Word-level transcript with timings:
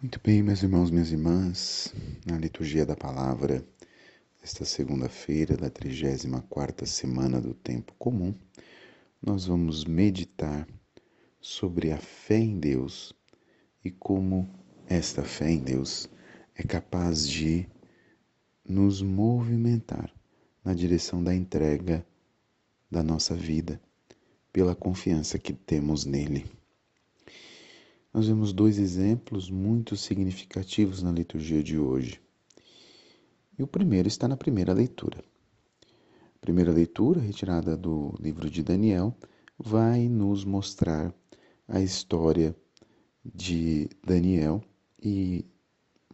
Muito 0.00 0.20
bem, 0.22 0.44
meus 0.44 0.62
irmãos, 0.62 0.92
minhas 0.92 1.10
irmãs, 1.10 1.92
na 2.24 2.38
liturgia 2.38 2.86
da 2.86 2.94
palavra, 2.94 3.66
esta 4.40 4.64
segunda-feira 4.64 5.56
da 5.56 5.68
34ª 5.68 6.86
semana 6.86 7.40
do 7.40 7.52
tempo 7.52 7.92
comum, 7.98 8.32
nós 9.20 9.46
vamos 9.46 9.84
meditar 9.84 10.68
sobre 11.40 11.90
a 11.90 11.98
fé 11.98 12.38
em 12.38 12.60
Deus 12.60 13.12
e 13.84 13.90
como 13.90 14.48
esta 14.86 15.24
fé 15.24 15.50
em 15.50 15.58
Deus 15.58 16.08
é 16.54 16.62
capaz 16.62 17.28
de 17.28 17.68
nos 18.64 19.02
movimentar 19.02 20.14
na 20.64 20.74
direção 20.74 21.24
da 21.24 21.34
entrega 21.34 22.06
da 22.88 23.02
nossa 23.02 23.34
vida 23.34 23.80
pela 24.52 24.76
confiança 24.76 25.40
que 25.40 25.52
temos 25.52 26.04
nele. 26.04 26.57
Nós 28.12 28.26
vemos 28.26 28.52
dois 28.52 28.78
exemplos 28.78 29.50
muito 29.50 29.96
significativos 29.96 31.02
na 31.02 31.12
liturgia 31.12 31.62
de 31.62 31.78
hoje. 31.78 32.20
E 33.58 33.62
o 33.62 33.66
primeiro 33.66 34.08
está 34.08 34.26
na 34.26 34.36
primeira 34.36 34.72
leitura. 34.72 35.22
A 36.36 36.38
primeira 36.40 36.72
leitura, 36.72 37.20
retirada 37.20 37.76
do 37.76 38.14
livro 38.18 38.48
de 38.48 38.62
Daniel, 38.62 39.14
vai 39.58 40.08
nos 40.08 40.44
mostrar 40.44 41.14
a 41.66 41.80
história 41.80 42.56
de 43.24 43.90
Daniel 44.04 44.62
e 45.02 45.44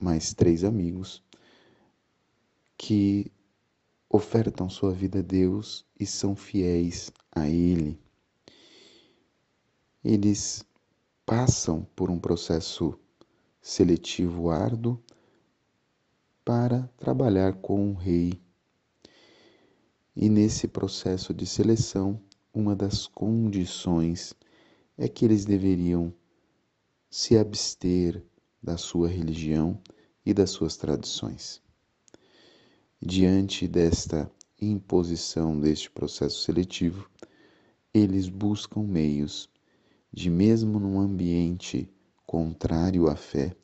mais 0.00 0.34
três 0.34 0.64
amigos 0.64 1.22
que 2.76 3.30
ofertam 4.08 4.68
sua 4.68 4.92
vida 4.92 5.20
a 5.20 5.22
Deus 5.22 5.86
e 5.98 6.06
são 6.06 6.34
fiéis 6.34 7.12
a 7.30 7.48
Ele. 7.48 7.98
Eles 10.02 10.64
passam 11.26 11.86
por 11.96 12.10
um 12.10 12.18
processo 12.18 12.98
seletivo 13.60 14.50
árduo 14.50 15.02
para 16.44 16.90
trabalhar 16.98 17.54
com 17.54 17.90
o 17.90 17.94
rei. 17.94 18.38
E 20.14 20.28
nesse 20.28 20.68
processo 20.68 21.32
de 21.32 21.46
seleção, 21.46 22.20
uma 22.52 22.76
das 22.76 23.06
condições 23.06 24.34
é 24.98 25.08
que 25.08 25.24
eles 25.24 25.44
deveriam 25.44 26.12
se 27.10 27.38
abster 27.38 28.22
da 28.62 28.76
sua 28.76 29.08
religião 29.08 29.80
e 30.24 30.34
das 30.34 30.50
suas 30.50 30.76
tradições. 30.76 31.60
Diante 33.00 33.66
desta 33.66 34.30
imposição 34.60 35.58
deste 35.58 35.90
processo 35.90 36.42
seletivo, 36.42 37.08
eles 37.92 38.28
buscam 38.28 38.82
meios 38.82 39.48
de 40.14 40.30
mesmo 40.30 40.78
num 40.78 41.00
ambiente 41.00 41.92
contrário 42.24 43.08
à 43.08 43.16
fé, 43.16 43.56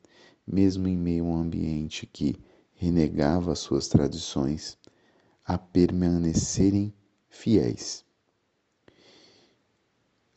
mesmo 0.45 0.85
em 0.85 0.97
meio 0.97 1.23
a 1.23 1.27
um 1.29 1.35
ambiente 1.35 2.05
que 2.05 2.35
renegava 2.73 3.55
suas 3.55 3.87
tradições, 3.87 4.77
a 5.45 5.57
permanecerem 5.57 6.93
fiéis. 7.29 8.03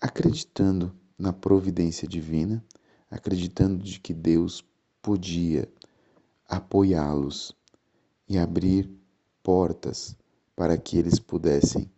Acreditando 0.00 0.94
na 1.18 1.32
providência 1.32 2.06
divina, 2.06 2.64
acreditando 3.10 3.82
de 3.82 3.98
que 3.98 4.14
Deus 4.14 4.64
podia 5.02 5.68
apoiá-los 6.48 7.56
e 8.28 8.38
abrir 8.38 8.88
portas 9.42 10.16
para 10.54 10.78
que 10.78 10.96
eles 10.96 11.18
pudessem 11.18 11.90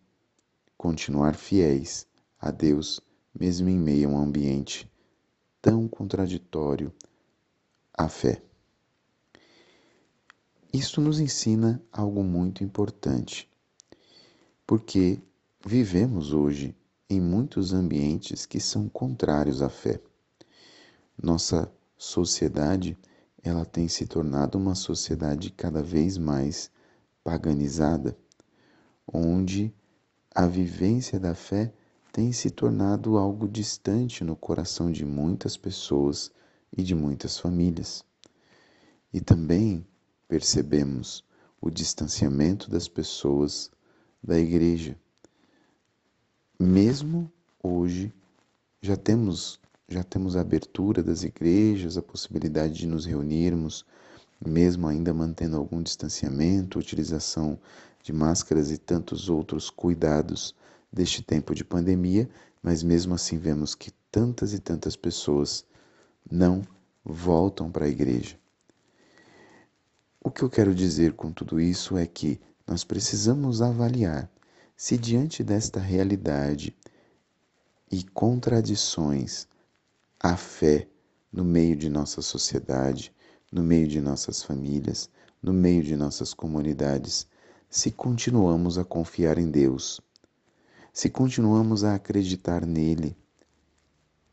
continuar 0.75 1.35
fiéis 1.35 2.07
a 2.39 2.49
Deus 2.49 2.99
mesmo 3.39 3.69
em 3.69 3.77
meio 3.77 4.09
a 4.09 4.13
um 4.13 4.17
ambiente 4.17 4.89
tão 5.61 5.87
contraditório 5.87 6.91
à 7.93 8.09
fé. 8.09 8.41
Isto 10.73 11.01
nos 11.01 11.19
ensina 11.19 11.81
algo 11.91 12.23
muito 12.23 12.63
importante, 12.63 13.49
porque 14.65 15.19
vivemos 15.65 16.33
hoje 16.33 16.75
em 17.09 17.21
muitos 17.21 17.73
ambientes 17.73 18.45
que 18.45 18.59
são 18.59 18.89
contrários 18.89 19.61
à 19.61 19.69
fé. 19.69 19.99
Nossa 21.21 21.71
sociedade, 21.97 22.97
ela 23.41 23.65
tem 23.65 23.87
se 23.87 24.05
tornado 24.05 24.57
uma 24.57 24.75
sociedade 24.75 25.51
cada 25.51 25.81
vez 25.81 26.17
mais 26.17 26.69
paganizada, 27.23 28.17
onde 29.11 29.73
a 30.33 30.45
vivência 30.45 31.19
da 31.19 31.33
fé 31.33 31.73
tem 32.17 32.31
se 32.31 32.49
tornado 32.49 33.15
algo 33.15 33.47
distante 33.47 34.23
no 34.23 34.35
coração 34.35 34.91
de 34.91 35.05
muitas 35.05 35.55
pessoas 35.55 36.31
e 36.75 36.81
de 36.81 36.95
muitas 36.95 37.37
famílias. 37.37 38.03
E 39.13 39.21
também 39.21 39.85
percebemos 40.27 41.23
o 41.61 41.69
distanciamento 41.69 42.71
das 42.71 42.87
pessoas 42.87 43.69
da 44.23 44.35
igreja. 44.39 44.97
Mesmo 46.59 47.31
hoje 47.61 48.11
já 48.81 48.97
temos 48.97 49.59
já 49.87 50.03
temos 50.03 50.35
a 50.35 50.41
abertura 50.41 51.03
das 51.03 51.21
igrejas, 51.21 51.99
a 51.99 52.01
possibilidade 52.01 52.73
de 52.73 52.87
nos 52.87 53.05
reunirmos, 53.05 53.85
mesmo 54.43 54.87
ainda 54.87 55.13
mantendo 55.13 55.55
algum 55.55 55.83
distanciamento, 55.83 56.79
utilização 56.79 57.59
de 58.01 58.11
máscaras 58.11 58.71
e 58.71 58.77
tantos 58.79 59.29
outros 59.29 59.69
cuidados 59.69 60.55
deste 60.91 61.21
tempo 61.21 61.53
de 61.53 61.63
pandemia, 61.63 62.29
mas 62.61 62.83
mesmo 62.83 63.13
assim 63.13 63.37
vemos 63.37 63.75
que 63.75 63.91
tantas 64.11 64.53
e 64.53 64.59
tantas 64.59 64.95
pessoas 64.95 65.65
não 66.29 66.61
voltam 67.03 67.71
para 67.71 67.85
a 67.85 67.89
igreja. 67.89 68.37
O 70.21 70.29
que 70.29 70.43
eu 70.43 70.49
quero 70.49 70.75
dizer 70.75 71.13
com 71.13 71.31
tudo 71.31 71.59
isso 71.59 71.97
é 71.97 72.05
que 72.05 72.39
nós 72.65 72.83
precisamos 72.83 73.61
avaliar 73.61 74.29
se, 74.75 74.97
diante 74.97 75.43
desta 75.43 75.79
realidade 75.79 76.75
e 77.89 78.03
contradições, 78.03 79.47
a 80.19 80.35
fé 80.35 80.87
no 81.31 81.43
meio 81.43 81.75
de 81.75 81.89
nossa 81.89 82.21
sociedade, 82.21 83.13
no 83.51 83.63
meio 83.63 83.87
de 83.87 84.01
nossas 84.01 84.43
famílias, 84.43 85.09
no 85.41 85.53
meio 85.53 85.81
de 85.83 85.95
nossas 85.95 86.33
comunidades, 86.33 87.27
se 87.69 87.91
continuamos 87.91 88.77
a 88.77 88.83
confiar 88.83 89.37
em 89.37 89.49
Deus 89.49 90.01
se 90.97 91.11
continuamos 91.11 91.83
a 91.83 91.93
acreditar 91.93 92.65
nele 92.65 93.15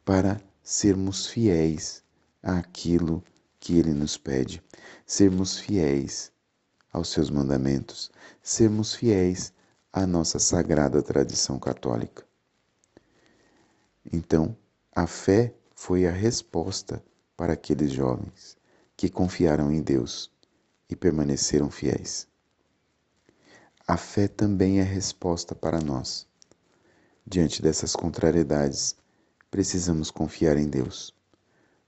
para 0.03 0.41
sermos 0.63 1.27
fiéis 1.27 2.03
àquilo 2.43 3.23
que 3.61 3.79
ele 3.79 3.93
nos 3.93 4.17
pede, 4.17 4.63
sermos 5.05 5.59
fiéis 5.59 6.33
aos 6.91 7.11
seus 7.11 7.29
mandamentos, 7.29 8.11
sermos 8.43 8.95
fiéis 8.95 9.53
à 9.93 10.07
nossa 10.07 10.39
sagrada 10.39 11.03
tradição 11.03 11.59
católica. 11.59 12.25
Então, 14.11 14.57
a 14.97 15.07
fé 15.07 15.53
foi 15.75 16.07
a 16.07 16.11
resposta 16.11 17.05
para 17.37 17.53
aqueles 17.53 17.93
jovens 17.93 18.57
que 18.97 19.11
confiaram 19.11 19.71
em 19.71 19.83
Deus 19.83 20.31
e 20.89 20.97
permaneceram 20.97 21.71
fiéis. 21.71 22.27
A 23.87 23.99
fé 23.99 24.27
também 24.27 24.81
é 24.81 24.83
resposta 24.83 25.55
para 25.55 25.79
nós 25.79 26.27
Diante 27.27 27.63
dessas 27.63 27.97
contrariedades, 27.97 28.95
precisamos 29.51 30.11
confiar 30.11 30.59
em 30.59 30.69
Deus. 30.69 31.15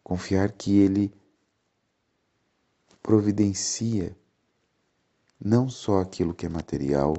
Confiar 0.02 0.50
que 0.50 0.78
Ele 0.78 1.12
providencia 3.02 4.16
não 5.38 5.68
só 5.68 6.00
aquilo 6.00 6.34
que 6.34 6.46
é 6.46 6.48
material, 6.48 7.14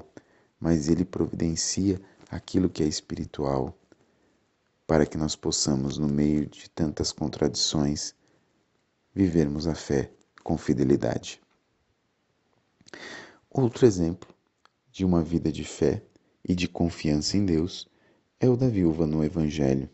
mas 0.60 0.90
Ele 0.90 1.06
providencia 1.06 2.02
aquilo 2.30 2.70
que 2.70 2.82
é 2.82 2.88
espiritual, 2.88 3.78
para 4.88 5.06
que 5.06 5.18
nós 5.18 5.36
possamos, 5.36 6.00
no 6.00 6.08
meio 6.08 6.48
de 6.48 6.70
tantas 6.72 7.12
contradições, 7.12 8.16
vivermos 9.14 9.68
a 9.68 9.76
fé 9.76 10.12
com 10.44 10.58
fidelidade. 10.58 11.40
Outro 13.50 13.86
exemplo 13.86 14.34
de 14.92 15.06
uma 15.06 15.22
vida 15.22 15.52
de 15.52 15.64
fé 15.64 16.04
e 16.44 16.56
de 16.56 16.68
confiança 16.68 17.38
em 17.38 17.46
Deus 17.46 17.88
é 18.40 18.48
o 18.48 18.56
da 18.56 18.68
viúva 18.68 19.08
no 19.08 19.24
Evangelho, 19.24 19.90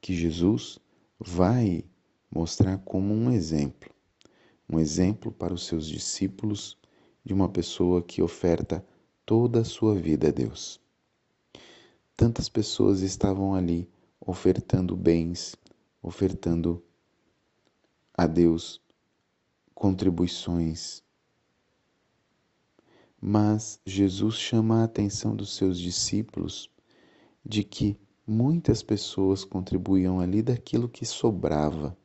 que 0.00 0.14
Jesus 0.14 0.78
vai 1.18 1.84
mostrar 2.30 2.78
como 2.78 3.14
um 3.14 3.30
exemplo, 3.30 3.90
um 4.68 4.78
exemplo 4.78 5.30
para 5.30 5.54
os 5.54 5.66
seus 5.66 5.86
discípulos 5.86 6.76
de 7.24 7.32
uma 7.32 7.48
pessoa 7.48 8.02
que 8.02 8.22
oferta 8.22 8.84
toda 9.24 9.60
a 9.60 9.64
sua 9.64 9.94
vida 9.94 10.28
a 10.28 10.30
Deus. 10.32 10.80
Tantas 12.16 12.48
pessoas 12.48 13.02
estavam 13.02 13.54
ali 13.54 13.88
ofertando 14.20 14.96
bens, 14.96 15.54
ofertando 16.02 16.82
a 18.12 18.26
Deus 18.26 18.80
contribuições. 19.74 21.02
Mas 23.20 23.80
Jesus 23.86 24.34
chama 24.34 24.80
a 24.80 24.84
atenção 24.84 25.36
dos 25.36 25.54
seus 25.54 25.78
discípulos 25.78 26.68
de 27.44 27.64
que 27.64 27.96
muitas 28.26 28.82
pessoas 28.82 29.44
contribuíam 29.44 30.20
ali 30.20 30.42
daquilo 30.42 30.88
que 30.88 31.04
sobrava. 31.04 31.96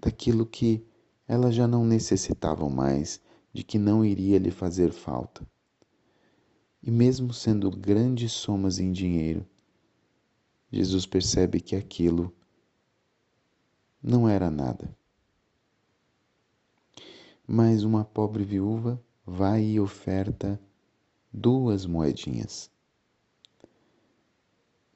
daquilo 0.00 0.46
que 0.46 0.86
elas 1.26 1.54
já 1.54 1.66
não 1.66 1.84
necessitavam 1.84 2.70
mais, 2.70 3.20
de 3.52 3.62
que 3.64 3.78
não 3.78 4.04
iria 4.04 4.38
lhe 4.38 4.50
fazer 4.50 4.92
falta. 4.92 5.46
E 6.82 6.90
mesmo 6.90 7.32
sendo 7.32 7.70
grandes 7.70 8.32
somas 8.32 8.78
em 8.78 8.92
dinheiro, 8.92 9.44
Jesus 10.70 11.04
percebe 11.04 11.60
que 11.60 11.74
aquilo 11.74 12.32
não 14.02 14.28
era 14.28 14.50
nada. 14.50 14.96
Mas 17.46 17.82
uma 17.82 18.04
pobre 18.04 18.44
viúva 18.44 19.02
vai 19.26 19.64
e 19.64 19.80
oferta 19.80 20.60
duas 21.32 21.84
moedinhas. 21.84 22.70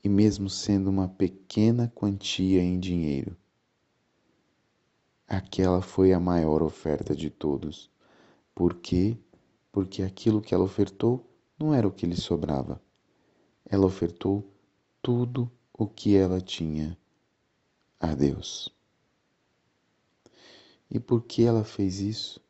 E 0.02 0.08
mesmo 0.08 0.50
sendo 0.50 0.90
uma 0.90 1.08
pequena 1.08 1.90
quantia 1.94 2.60
em 2.60 2.81
dinheiro, 2.81 3.37
aquela 5.28 5.81
foi 5.81 6.12
a 6.12 6.19
maior 6.19 6.62
oferta 6.62 7.14
de 7.14 7.31
todos. 7.31 7.90
Por 8.54 8.75
quê? 8.75 9.16
Porque 9.70 10.02
aquilo 10.02 10.43
que 10.43 10.54
ela 10.54 10.64
ofertou 10.64 11.25
não 11.58 11.72
era 11.72 11.87
o 11.87 11.93
que 11.93 12.04
lhe 12.04 12.16
sobrava. 12.16 12.82
Ela 13.64 13.87
ofertou 13.87 14.52
tudo 15.00 15.50
o 15.72 15.87
que 15.87 16.16
ela 16.16 16.40
tinha 16.40 16.98
a 17.98 18.14
Deus. 18.14 18.69
E 20.90 20.98
por 20.98 21.22
que 21.22 21.44
ela 21.44 21.64
fez 21.64 22.00
isso? 22.00 22.40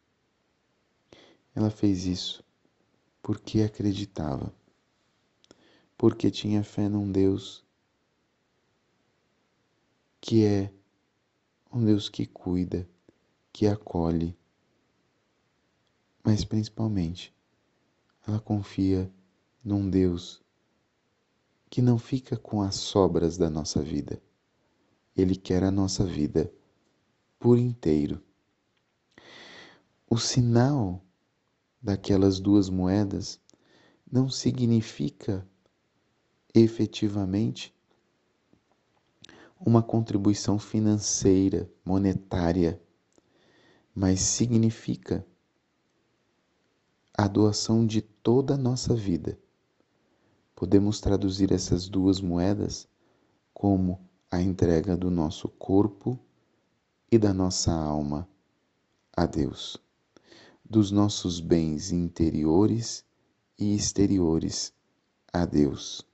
Ela 1.55 1.71
fez 1.71 2.07
isso 2.07 2.43
porque 3.23 3.63
acreditava, 3.63 4.53
porque 6.03 6.33
tinha 6.33 6.65
fé 6.65 6.89
num 6.89 7.13
Deus 7.13 7.65
que 10.21 10.45
é 10.45 10.75
um 11.73 11.85
Deus 11.85 12.09
que 12.09 12.27
cuida, 12.27 12.91
que 13.53 13.69
acolhe, 13.69 14.37
mas 16.25 16.45
principalmente 16.45 17.33
ela 18.27 18.41
confia 18.41 19.09
num 19.65 19.89
Deus 19.89 20.43
que 21.71 21.81
não 21.81 22.01
fica 22.01 22.37
com 22.37 22.63
as 22.63 22.75
sobras 22.75 23.39
da 23.39 23.49
nossa 23.49 23.81
vida. 23.81 24.21
Ele 25.17 25.37
quer 25.37 25.63
a 25.63 25.71
nossa 25.71 26.05
vida 26.05 26.53
por 27.39 27.57
inteiro. 27.57 28.21
O 30.11 30.19
sinal 30.19 31.01
daquelas 31.81 32.41
duas 32.41 32.69
moedas 32.69 33.41
não 34.11 34.29
significa 34.29 35.49
efetivamente 36.55 37.75
uma 39.59 39.83
contribuição 39.83 40.59
financeira, 40.59 41.71
monetária, 41.85 42.81
mas 43.95 44.21
significa 44.21 45.25
a 47.17 47.29
doação 47.29 47.87
de 47.87 48.03
toda 48.03 48.55
a 48.55 48.59
nossa 48.59 48.95
vida. 48.95 49.39
Podemos 50.55 51.01
traduzir 51.01 51.53
essas 51.53 51.89
duas 51.89 52.21
moedas 52.21 52.89
como 53.55 54.01
a 54.31 54.41
entrega 54.41 54.97
do 54.97 55.11
nosso 55.11 55.49
corpo 55.49 56.19
e 57.11 57.19
da 57.19 57.33
nossa 57.33 57.73
alma 57.73 58.29
a 59.17 59.27
Deus 59.27 59.81
dos 60.73 60.91
nossos 60.91 61.39
bens 61.39 61.93
interiores 61.93 63.05
e 63.59 63.75
exteriores 63.75 64.73
a 65.31 65.45
Deus. 65.45 66.12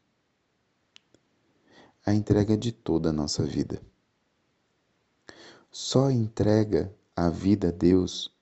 A 2.09 2.15
entrega 2.15 2.57
de 2.57 2.73
toda 2.73 3.11
a 3.11 3.13
nossa 3.13 3.45
vida. 3.45 3.83
Só 5.71 6.11
entrega 6.11 6.91
a 7.15 7.29
vida 7.29 7.69
a 7.69 7.71
Deus, 7.71 8.35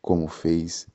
como 0.00 0.28
fez 0.28 0.86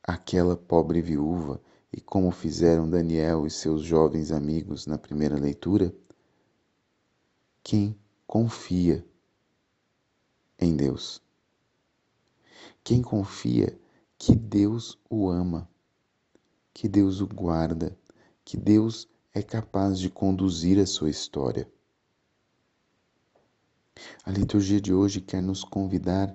aquela 0.00 0.56
pobre 0.56 1.02
viúva 1.02 1.60
e 1.92 2.00
como 2.00 2.30
fizeram 2.30 2.88
Daniel 2.88 3.44
e 3.44 3.50
seus 3.50 3.82
jovens 3.82 4.30
amigos 4.30 4.86
na 4.86 4.96
primeira 4.96 5.36
leitura, 5.36 5.92
quem 7.64 7.98
confia 8.24 9.04
em 10.56 10.76
Deus 10.76 11.20
quem 12.84 13.02
confia 13.02 13.76
que 14.16 14.36
Deus 14.36 14.96
o 15.10 15.28
ama, 15.28 15.68
que 16.72 16.88
Deus 16.88 17.20
o 17.20 17.26
guarda, 17.26 17.98
que 18.44 18.56
Deus 18.56 19.08
é 19.34 19.42
capaz 19.42 19.98
de 19.98 20.10
conduzir 20.10 20.78
a 20.78 20.86
sua 20.86 21.08
história. 21.08 21.66
A 24.24 24.30
liturgia 24.30 24.80
de 24.80 24.92
hoje 24.92 25.20
quer 25.20 25.42
nos 25.42 25.64
convidar 25.64 26.34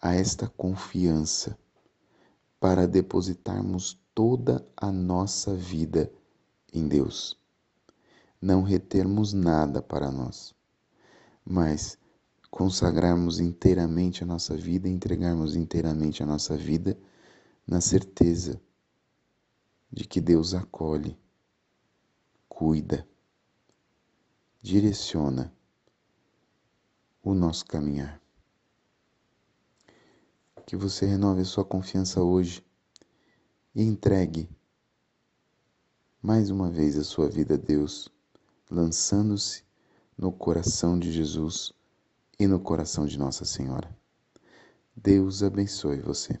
a 0.00 0.14
esta 0.14 0.48
confiança 0.48 1.58
para 2.58 2.86
depositarmos 2.86 4.00
toda 4.14 4.66
a 4.76 4.90
nossa 4.90 5.54
vida 5.54 6.10
em 6.72 6.88
Deus. 6.88 7.36
Não 8.40 8.62
retermos 8.62 9.32
nada 9.32 9.82
para 9.82 10.10
nós, 10.10 10.54
mas 11.44 11.98
consagrarmos 12.50 13.40
inteiramente 13.40 14.22
a 14.22 14.26
nossa 14.26 14.56
vida, 14.56 14.88
entregarmos 14.88 15.54
inteiramente 15.54 16.22
a 16.22 16.26
nossa 16.26 16.56
vida 16.56 16.98
na 17.66 17.80
certeza 17.80 18.60
de 19.90 20.04
que 20.04 20.20
Deus 20.20 20.54
acolhe, 20.54 21.16
cuida, 22.58 23.08
direciona 24.60 25.54
o 27.22 27.32
nosso 27.32 27.64
caminhar. 27.64 28.20
Que 30.66 30.74
você 30.74 31.06
renove 31.06 31.42
a 31.42 31.44
sua 31.44 31.64
confiança 31.64 32.20
hoje 32.20 32.66
e 33.72 33.84
entregue 33.84 34.50
mais 36.20 36.50
uma 36.50 36.68
vez 36.68 36.98
a 36.98 37.04
sua 37.04 37.28
vida 37.28 37.54
a 37.54 37.56
Deus, 37.56 38.08
lançando-se 38.68 39.62
no 40.16 40.32
coração 40.32 40.98
de 40.98 41.12
Jesus 41.12 41.72
e 42.40 42.48
no 42.48 42.58
coração 42.58 43.06
de 43.06 43.16
Nossa 43.16 43.44
Senhora. 43.44 43.96
Deus 44.96 45.44
abençoe 45.44 46.00
você. 46.00 46.40